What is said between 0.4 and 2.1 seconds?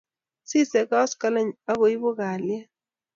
sisei koskoleny aku ibu